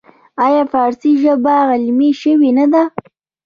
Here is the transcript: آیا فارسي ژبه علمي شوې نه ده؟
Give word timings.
آیا 0.45 0.63
فارسي 0.73 1.11
ژبه 1.23 1.55
علمي 1.71 2.09
شوې 2.21 2.51
نه 2.57 2.65
ده؟ 2.73 2.83